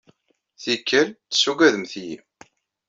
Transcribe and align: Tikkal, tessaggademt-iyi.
Tikkal, 0.61 1.07
tessaggademt-iyi. 1.29 2.17